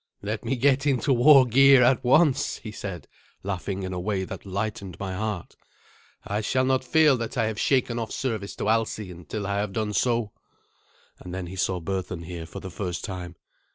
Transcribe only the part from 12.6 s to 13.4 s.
first time.